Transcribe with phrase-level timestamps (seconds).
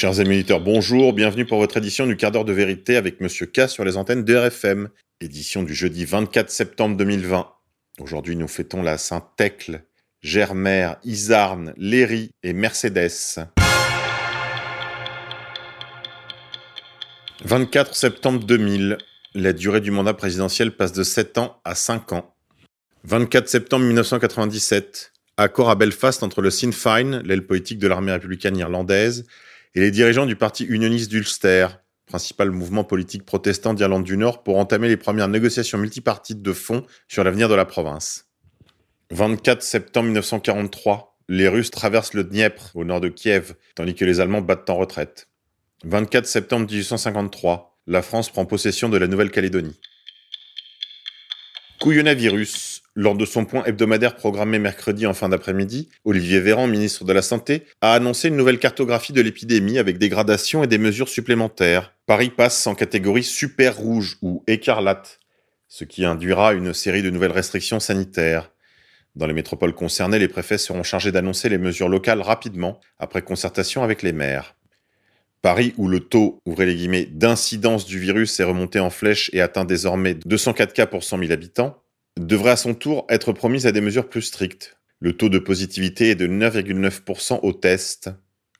[0.00, 3.68] Chers amis bonjour, bienvenue pour votre édition du quart d'heure de vérité avec Monsieur K
[3.68, 4.88] sur les antennes de
[5.20, 7.50] édition du jeudi 24 septembre 2020.
[7.98, 9.82] Aujourd'hui, nous fêtons la Saint-Thècle,
[10.22, 13.10] Germère, Isarne, Léry et Mercedes.
[17.44, 18.98] 24 septembre 2000,
[19.34, 22.36] la durée du mandat présidentiel passe de 7 ans à 5 ans.
[23.02, 28.56] 24 septembre 1997, accord à Belfast entre le Sinn Féin, l'aile politique de l'armée républicaine
[28.56, 29.26] irlandaise,
[29.74, 31.68] et les dirigeants du parti unioniste d'Ulster,
[32.06, 36.84] principal mouvement politique protestant d'Irlande du Nord, pour entamer les premières négociations multipartites de fonds
[37.06, 38.26] sur l'avenir de la province.
[39.10, 44.20] 24 septembre 1943, les Russes traversent le Dniepr au nord de Kiev, tandis que les
[44.20, 45.28] Allemands battent en retraite.
[45.84, 49.78] 24 septembre 1853, la France prend possession de la Nouvelle-Calédonie.
[51.88, 57.14] Couillonavirus, lors de son point hebdomadaire programmé mercredi en fin d'après-midi, Olivier Véran, ministre de
[57.14, 61.08] la Santé, a annoncé une nouvelle cartographie de l'épidémie avec des gradations et des mesures
[61.08, 61.94] supplémentaires.
[62.04, 65.18] Paris passe en catégorie super rouge ou écarlate,
[65.66, 68.50] ce qui induira une série de nouvelles restrictions sanitaires.
[69.16, 73.82] Dans les métropoles concernées, les préfets seront chargés d'annoncer les mesures locales rapidement, après concertation
[73.82, 74.57] avec les maires.
[75.48, 80.74] Paris, où le taux, d'incidence du virus est remonté en flèche et atteint désormais 204
[80.74, 81.82] cas pour 100 000 habitants,
[82.20, 84.76] devrait à son tour être promise à des mesures plus strictes.
[85.00, 88.10] Le taux de positivité est de 9,9% au test.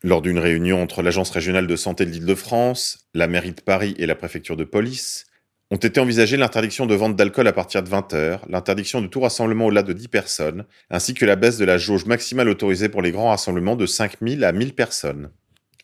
[0.03, 4.07] Lors d'une réunion entre l'Agence régionale de santé de l'Île-de-France, la mairie de Paris et
[4.07, 5.27] la préfecture de police,
[5.71, 9.67] ont été envisagées l'interdiction de vente d'alcool à partir de 20h, l'interdiction de tout rassemblement
[9.67, 13.13] au-delà de 10 personnes, ainsi que la baisse de la jauge maximale autorisée pour les
[13.13, 15.29] grands rassemblements de 5000 à 1000 personnes.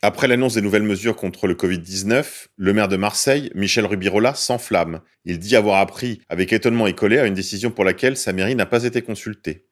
[0.07, 5.01] Après l'annonce des nouvelles mesures contre le Covid-19, le maire de Marseille, Michel Rubirola, s'enflamme.
[5.25, 8.67] Il dit avoir appris avec étonnement et colère une décision pour laquelle sa mairie n'a
[8.67, 9.65] pas été consultée.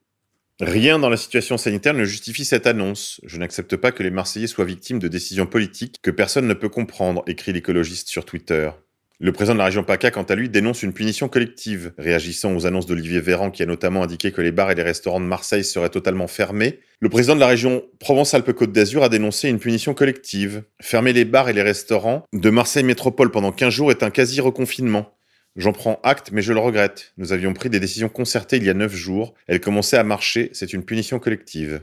[0.59, 3.21] Rien dans la situation sanitaire ne justifie cette annonce.
[3.27, 6.67] Je n'accepte pas que les Marseillais soient victimes de décisions politiques que personne ne peut
[6.67, 8.71] comprendre, écrit l'écologiste sur Twitter.
[9.19, 11.93] Le président de la région PACA, quant à lui, dénonce une punition collective.
[11.97, 15.19] Réagissant aux annonces d'Olivier Véran, qui a notamment indiqué que les bars et les restaurants
[15.19, 19.59] de Marseille seraient totalement fermés, le président de la région Provence-Alpes-Côte d'Azur a dénoncé une
[19.59, 20.63] punition collective.
[20.81, 25.15] Fermer les bars et les restaurants de Marseille Métropole pendant 15 jours est un quasi-reconfinement.
[25.55, 27.13] J'en prends acte, mais je le regrette.
[27.17, 29.35] Nous avions pris des décisions concertées il y a 9 jours.
[29.47, 31.81] Elles commençaient à marcher, c'est une punition collective.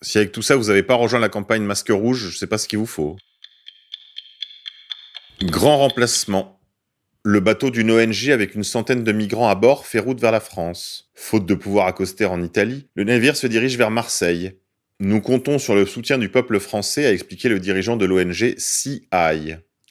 [0.00, 2.58] Si avec tout ça vous n'avez pas rejoint la campagne Masque Rouge, je sais pas
[2.58, 3.16] ce qu'il vous faut.
[5.42, 6.57] Grand remplacement.
[7.24, 10.40] Le bateau d'une ONG avec une centaine de migrants à bord fait route vers la
[10.40, 11.10] France.
[11.14, 14.52] Faute de pouvoir accoster en Italie, le navire se dirige vers Marseille.
[15.00, 19.08] Nous comptons sur le soutien du peuple français, a expliqué le dirigeant de l'ONG CI.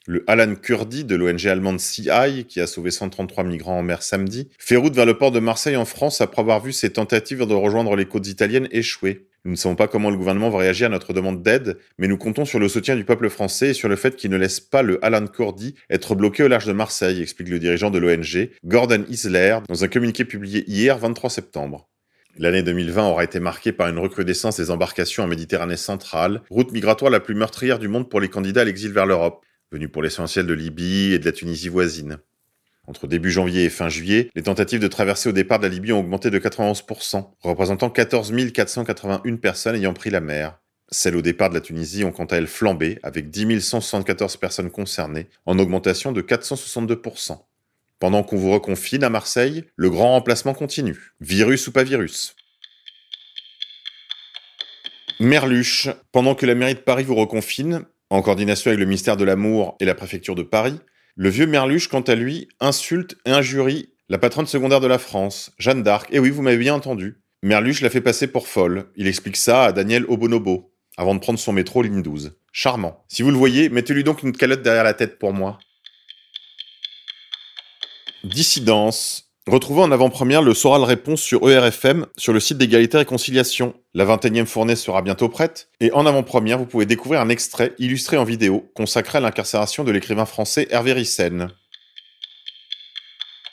[0.06, 4.48] Le Alan Kurdi de l'ONG allemande CI, qui a sauvé 133 migrants en mer samedi,
[4.58, 7.54] fait route vers le port de Marseille en France après avoir vu ses tentatives de
[7.54, 9.27] rejoindre les côtes italiennes échouer.
[9.44, 12.18] Nous ne savons pas comment le gouvernement va réagir à notre demande d'aide, mais nous
[12.18, 14.82] comptons sur le soutien du peuple français et sur le fait qu'il ne laisse pas
[14.82, 19.04] le Alan Cordy être bloqué au large de Marseille, explique le dirigeant de l'ONG, Gordon
[19.08, 21.88] Isler, dans un communiqué publié hier 23 septembre.
[22.36, 27.10] L'année 2020 aura été marquée par une recrudescence des embarcations en Méditerranée centrale, route migratoire
[27.10, 30.46] la plus meurtrière du monde pour les candidats à l'exil vers l'Europe, venus pour l'essentiel
[30.46, 32.18] de Libye et de la Tunisie voisine.
[32.88, 35.92] Entre début janvier et fin juillet, les tentatives de traversée au départ de la Libye
[35.92, 40.58] ont augmenté de 91%, représentant 14 481 personnes ayant pris la mer.
[40.90, 44.70] Celles au départ de la Tunisie ont quant à elles flambé, avec 10 174 personnes
[44.70, 47.38] concernées, en augmentation de 462%.
[47.98, 51.12] Pendant qu'on vous reconfine à Marseille, le grand remplacement continue.
[51.20, 52.36] Virus ou pas virus?
[55.20, 55.90] Merluche.
[56.10, 59.76] Pendant que la mairie de Paris vous reconfine, en coordination avec le ministère de l'Amour
[59.78, 60.80] et la préfecture de Paris,
[61.18, 65.50] le vieux Merluche, quant à lui, insulte et injurie la patronne secondaire de la France,
[65.58, 66.08] Jeanne d'Arc.
[66.12, 67.20] Et oui, vous m'avez bien entendu.
[67.42, 68.86] Merluche l'a fait passer pour folle.
[68.94, 72.38] Il explique ça à Daniel Obonobo, avant de prendre son métro ligne 12.
[72.52, 73.04] Charmant.
[73.08, 75.58] Si vous le voyez, mettez-lui donc une calotte derrière la tête pour moi.
[78.22, 79.27] Dissidence.
[79.48, 83.72] Retrouvez en avant-première le Soral Réponse sur ERFM sur le site d'égalité et réconciliation.
[83.94, 85.70] La 21e fournée sera bientôt prête.
[85.80, 89.90] Et en avant-première, vous pouvez découvrir un extrait illustré en vidéo consacré à l'incarcération de
[89.90, 91.48] l'écrivain français Hervé Ryssen.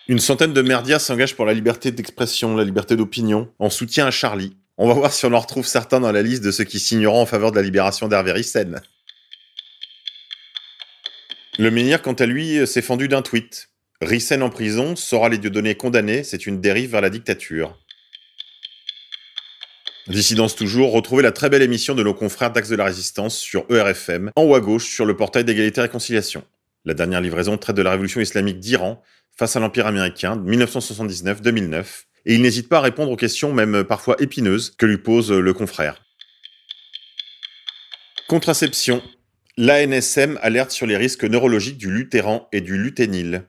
[0.09, 4.11] Une centaine de merdias s'engagent pour la liberté d'expression, la liberté d'opinion, en soutien à
[4.11, 4.57] Charlie.
[4.77, 7.21] On va voir si on en retrouve certains dans la liste de ceux qui signeront
[7.21, 8.81] en faveur de la libération d'Hervé Ryssen.
[11.57, 13.69] Le menhir, quant à lui, s'est fendu d'un tweet.
[14.01, 17.79] Rissen en prison, saura les donnés condamnés, c'est une dérive vers la dictature.
[20.07, 23.65] Dissidence toujours, retrouvez la très belle émission de nos confrères d'Axe de la Résistance sur
[23.71, 26.43] ERFM, en haut à gauche sur le portail d'égalité et réconciliation.
[26.83, 29.01] La dernière livraison traite de la révolution islamique d'Iran
[29.35, 33.83] face à l'Empire américain de 1979-2009, et il n'hésite pas à répondre aux questions, même
[33.83, 36.03] parfois épineuses, que lui pose le confrère.
[38.27, 39.01] Contraception.
[39.57, 43.45] L'ANSM alerte sur les risques neurologiques du lutéran et du luténil.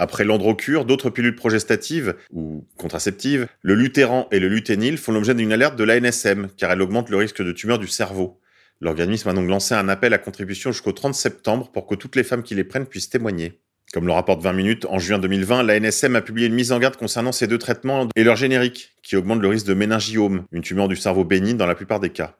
[0.00, 5.52] Après l'androcure, d'autres pilules progestatives ou contraceptives, le lutéran et le luténil font l'objet d'une
[5.52, 8.40] alerte de l'ANSM car elle augmente le risque de tumeur du cerveau.
[8.80, 12.22] L'organisme a donc lancé un appel à contribution jusqu'au 30 septembre pour que toutes les
[12.22, 13.60] femmes qui les prennent puissent témoigner.
[13.92, 16.96] Comme le rapporte 20 minutes, en juin 2020, l'ANSM a publié une mise en garde
[16.96, 20.86] concernant ces deux traitements et leur générique, qui augmente le risque de méningiome, une tumeur
[20.86, 22.36] du cerveau bénigne dans la plupart des cas.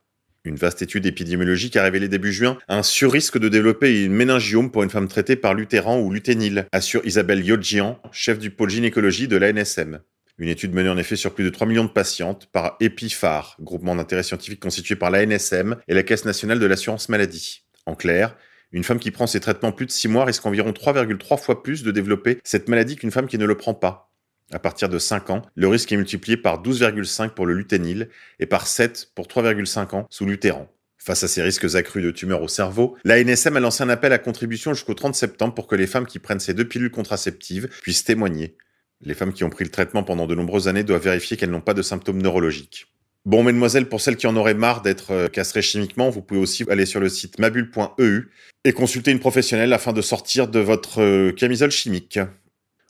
[0.48, 4.82] Une vaste étude épidémiologique a révélé début juin un surrisque de développer une méningiome pour
[4.82, 9.36] une femme traitée par lutéran ou luténil, assure Isabelle Yodjian, chef du pôle gynécologie de
[9.36, 10.00] l'ANSM.
[10.38, 13.94] Une étude menée en effet sur plus de 3 millions de patientes par EPIFAR, groupement
[13.94, 17.64] d'intérêt scientifique constitué par l'ANSM et la Caisse nationale de l'assurance maladie.
[17.84, 18.34] En clair,
[18.72, 21.82] une femme qui prend ces traitements plus de 6 mois risque environ 3,3 fois plus
[21.82, 24.07] de développer cette maladie qu'une femme qui ne le prend pas.
[24.50, 28.08] À partir de 5 ans, le risque est multiplié par 12,5 pour le luténil
[28.40, 30.68] et par 7 pour 3,5 ans sous lutéran.
[30.96, 34.12] Face à ces risques accrus de tumeurs au cerveau, la NSM a lancé un appel
[34.12, 37.68] à contribution jusqu'au 30 septembre pour que les femmes qui prennent ces deux pilules contraceptives
[37.82, 38.56] puissent témoigner.
[39.00, 41.60] Les femmes qui ont pris le traitement pendant de nombreuses années doivent vérifier qu'elles n'ont
[41.60, 42.88] pas de symptômes neurologiques.
[43.24, 46.64] Bon, mesdemoiselles, pour celles qui en auraient marre d'être euh, castrées chimiquement, vous pouvez aussi
[46.68, 48.30] aller sur le site mabule.eu
[48.64, 52.18] et consulter une professionnelle afin de sortir de votre euh, camisole chimique.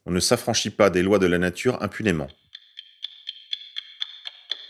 [0.08, 2.28] On ne s'affranchit pas des lois de la nature impunément.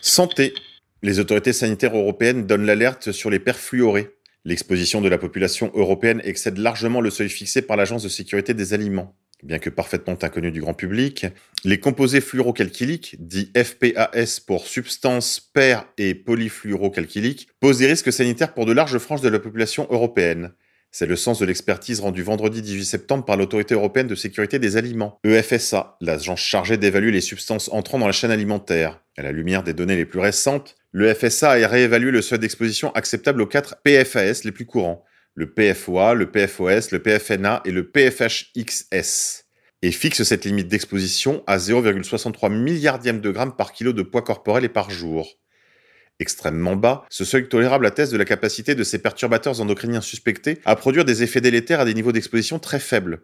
[0.01, 0.53] Santé.
[1.01, 4.09] Les autorités sanitaires européennes donnent l'alerte sur les perfluorés.
[4.43, 8.73] L'exposition de la population européenne excède largement le seuil fixé par l'Agence de sécurité des
[8.73, 9.15] aliments.
[9.41, 11.25] Bien que parfaitement inconnu du grand public,
[11.63, 18.65] les composés fluorocalciliques, dits FPAS pour substances per- et polyfluorocalciliques, posent des risques sanitaires pour
[18.65, 20.51] de larges franges de la population européenne.
[20.91, 24.75] C'est le sens de l'expertise rendue vendredi 18 septembre par l'Autorité européenne de sécurité des
[24.75, 28.99] aliments, EFSA, l'agence chargée d'évaluer les substances entrant dans la chaîne alimentaire.
[29.15, 33.41] À la lumière des données les plus récentes, l'EFSA a réévalué le seuil d'exposition acceptable
[33.41, 35.05] aux quatre PFAS les plus courants,
[35.35, 39.45] le PFOA, le PFOS, le PFNA et le PFHXS,
[39.83, 44.65] et fixe cette limite d'exposition à 0,63 milliardième de grammes par kilo de poids corporel
[44.65, 45.37] et par jour.
[46.19, 50.75] Extrêmement bas, ce seuil tolérable atteste de la capacité de ces perturbateurs endocriniens suspectés à
[50.75, 53.21] produire des effets délétères à des niveaux d'exposition très faibles.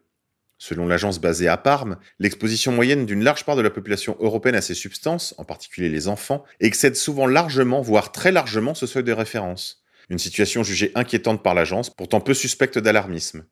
[0.57, 4.61] Selon l'agence basée à Parme, l'exposition moyenne d'une large part de la population européenne à
[4.61, 9.11] ces substances, en particulier les enfants, excède souvent largement, voire très largement, ce seuil de
[9.11, 9.83] référence.
[10.09, 13.43] Une situation jugée inquiétante par l'agence, pourtant peu suspecte d'alarmisme.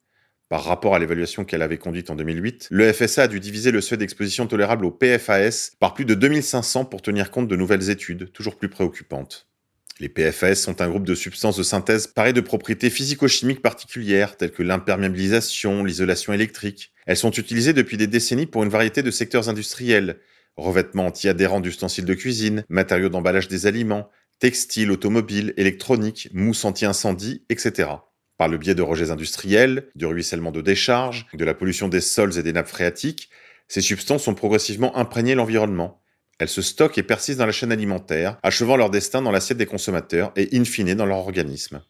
[0.49, 3.81] Par rapport à l'évaluation qu'elle avait conduite en 2008, le FSA a dû diviser le
[3.81, 8.31] seuil d'exposition tolérable au PFAS par plus de 2500 pour tenir compte de nouvelles études,
[8.31, 9.47] toujours plus préoccupantes.
[9.99, 14.51] Les PFAS sont un groupe de substances de synthèse parées de propriétés physico-chimiques particulières, telles
[14.51, 16.91] que l'imperméabilisation, l'isolation électrique.
[17.05, 20.17] Elles sont utilisées depuis des décennies pour une variété de secteurs industriels,
[20.57, 27.89] revêtements anti-adhérents d'ustensiles de cuisine, matériaux d'emballage des aliments, textiles, automobiles, électroniques, mousse anti-incendie, etc.
[28.37, 32.37] Par le biais de rejets industriels, du ruissellement de décharges, de la pollution des sols
[32.37, 33.29] et des nappes phréatiques,
[33.67, 36.01] ces substances ont progressivement imprégné l'environnement.
[36.39, 39.65] Elles se stockent et persistent dans la chaîne alimentaire, achevant leur destin dans l'assiette des
[39.65, 41.81] consommateurs et in fine dans leur organisme.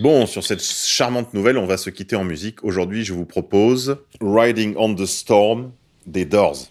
[0.00, 2.64] Bon, sur cette charmante nouvelle, on va se quitter en musique.
[2.64, 5.72] Aujourd'hui, je vous propose Riding on the Storm
[6.06, 6.70] des Doors.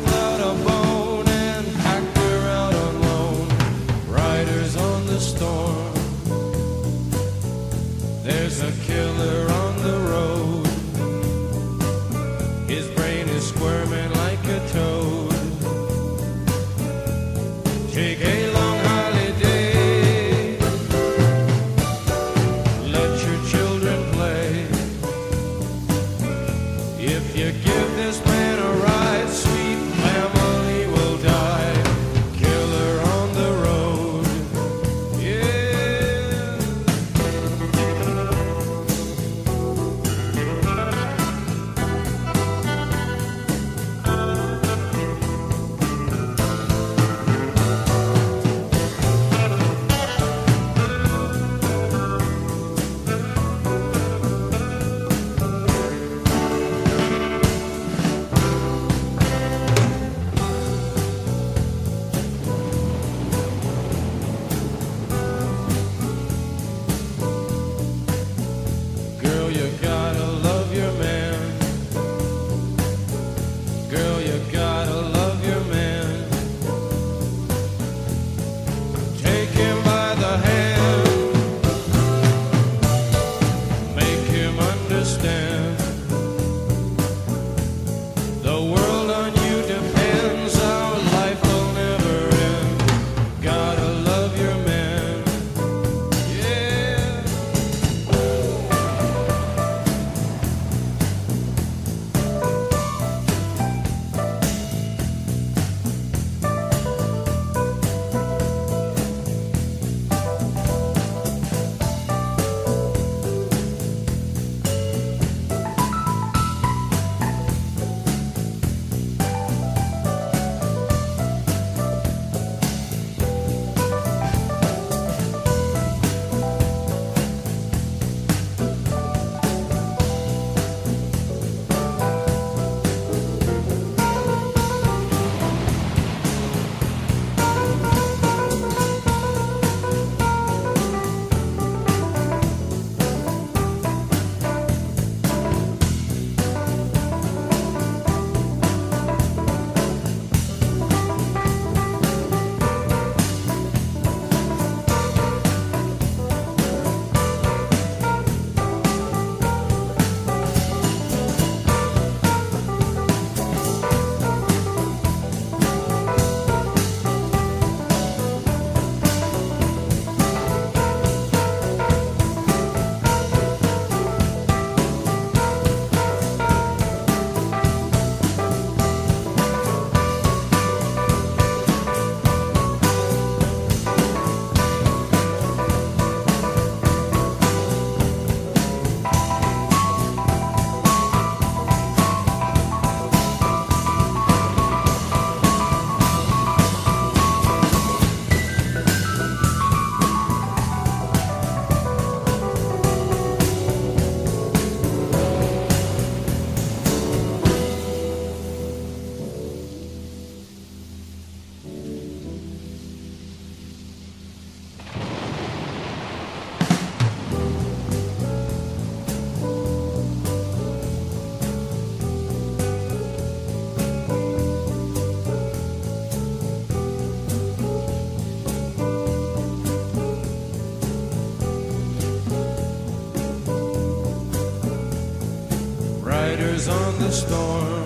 [237.01, 237.85] the storm.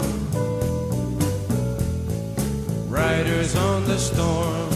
[2.89, 4.69] Riders on the storm.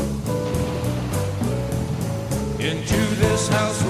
[2.57, 3.83] Into this house